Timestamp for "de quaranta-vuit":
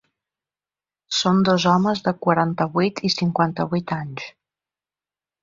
2.07-3.03